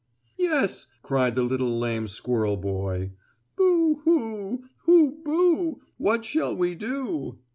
"Yes!" 0.39 0.87
cried 1.03 1.35
the 1.35 1.43
little 1.43 1.77
lame 1.77 2.07
squirrel 2.07 2.57
boy, 2.57 3.11
"Boo 3.55 4.01
hoo! 4.03 4.63
Hoo 4.85 5.21
boo 5.23 5.81
what 5.97 6.25
shall 6.25 6.55
we 6.55 6.73
do?" 6.73 7.37